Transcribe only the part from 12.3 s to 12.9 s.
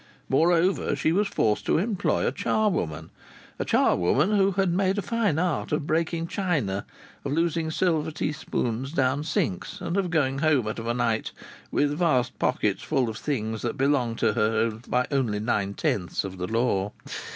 pockets